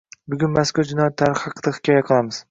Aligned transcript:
Bugun 0.33 0.51
mazkur 0.53 0.87
jinoyat 0.91 1.17
tarixi 1.23 1.43
haqida 1.51 1.75
hikoya 1.77 2.07
qilamiz. 2.09 2.39